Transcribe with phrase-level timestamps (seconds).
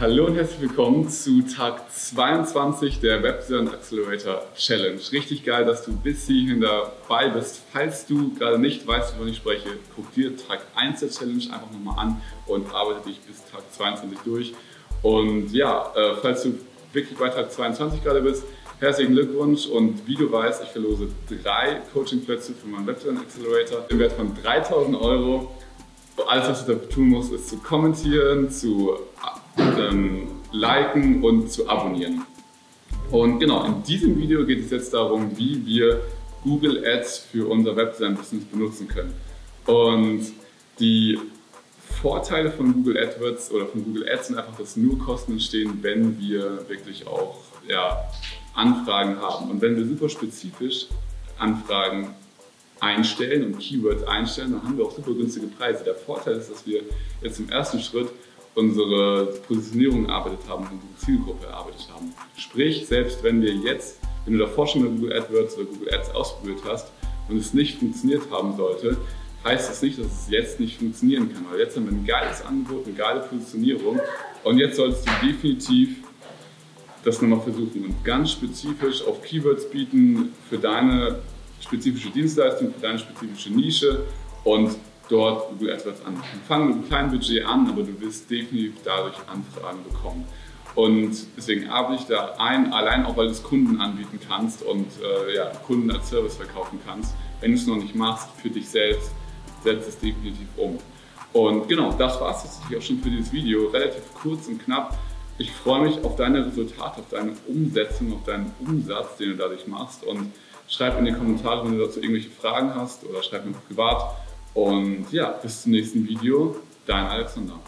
[0.00, 4.98] Hallo und herzlich willkommen zu Tag 22 der Webdesign Accelerator Challenge.
[5.12, 7.60] Richtig geil, dass du bis hierhin dabei bist.
[7.70, 11.70] Falls du gerade nicht weißt, wovon ich spreche, guck dir Tag 1 der Challenge einfach
[11.70, 14.54] nochmal an und arbeite dich bis Tag 22 durch.
[15.02, 16.54] Und ja, äh, falls du
[16.94, 18.44] wirklich bei Tag 22 gerade bist,
[18.78, 23.98] herzlichen Glückwunsch und wie du weißt, ich verlose drei Coachingplätze für meinen Webdesign Accelerator im
[23.98, 25.54] Wert von 3000 Euro.
[26.26, 28.98] Alles, was du dafür tun musst, ist zu kommentieren, zu
[29.78, 32.22] ähm, liken und zu abonnieren.
[33.10, 36.00] Und genau, in diesem Video geht es jetzt darum, wie wir
[36.42, 39.14] Google Ads für unser Webdesign-Business benutzen können.
[39.66, 40.32] Und
[40.78, 41.18] die
[42.00, 46.18] Vorteile von Google AdWords oder von Google Ads sind einfach, dass nur Kosten entstehen, wenn
[46.18, 48.08] wir wirklich auch ja,
[48.54, 49.50] Anfragen haben.
[49.50, 50.86] Und wenn wir super spezifisch
[51.38, 52.14] Anfragen
[52.80, 55.84] einstellen und Keywords einstellen, dann haben wir auch super günstige Preise.
[55.84, 56.82] Der Vorteil ist, dass wir
[57.22, 58.08] jetzt im ersten Schritt
[58.60, 62.12] unsere Positionierung erarbeitet haben, unsere Zielgruppe erarbeitet haben.
[62.36, 66.14] Sprich, selbst wenn wir jetzt, wenn du davor schon mal Google AdWords oder Google Ads
[66.14, 66.92] ausprobiert hast
[67.28, 68.96] und es nicht funktioniert haben sollte,
[69.44, 71.46] heißt das nicht, dass es jetzt nicht funktionieren kann.
[71.50, 73.98] Weil jetzt haben wir ein geiles Angebot, eine geile Positionierung
[74.44, 75.96] und jetzt solltest du definitiv
[77.02, 81.20] das nochmal versuchen und ganz spezifisch auf Keywords bieten für deine
[81.58, 84.02] spezifische Dienstleistung, für deine spezifische Nische
[84.44, 84.76] und
[85.10, 86.22] dort Google AdWords an.
[86.46, 90.24] Fang mit einem kleinen Budget an, aber du wirst definitiv dadurch Anfragen bekommen.
[90.74, 94.86] Und deswegen arbeite ich da ein, allein auch weil du es Kunden anbieten kannst und
[95.02, 97.14] äh, ja, Kunden als Service verkaufen kannst.
[97.40, 99.10] Wenn du es noch nicht machst für dich selbst,
[99.64, 100.78] setz es definitiv um.
[101.32, 103.68] Und genau, das war es tatsächlich auch schon für dieses Video.
[103.68, 104.96] Relativ kurz und knapp.
[105.38, 109.66] Ich freue mich auf deine Resultate, auf deine Umsetzung, auf deinen Umsatz, den du dadurch
[109.66, 110.04] machst.
[110.04, 110.32] Und
[110.68, 114.16] schreib in die Kommentare, wenn du dazu irgendwelche Fragen hast oder schreib mir privat.
[114.54, 116.56] Und ja, bis zum nächsten Video.
[116.86, 117.60] Dein Alexander.